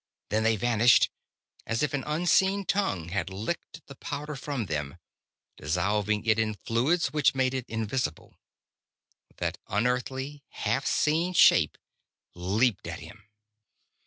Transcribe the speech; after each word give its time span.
Then 0.29 0.41
they 0.41 0.55
vanished, 0.55 1.11
as 1.67 1.83
if 1.83 1.93
an 1.93 2.03
unseen 2.07 2.65
tongue 2.65 3.09
had 3.09 3.29
licked 3.29 3.85
the 3.85 3.93
powder 3.93 4.35
from 4.35 4.65
them, 4.65 4.97
dissolving 5.57 6.25
it 6.25 6.39
in 6.39 6.55
fluids 6.55 7.13
which 7.13 7.35
made 7.35 7.53
it 7.53 7.65
invisible. 7.69 8.35
That 9.37 9.59
unearthly, 9.67 10.43
half 10.47 10.87
seen 10.87 11.33
shape 11.33 11.77
leaped 12.33 12.87
at 12.87 12.99
him. 13.01 13.29